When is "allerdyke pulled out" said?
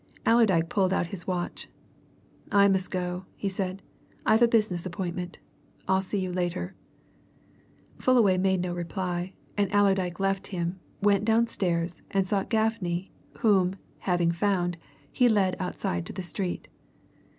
0.25-1.05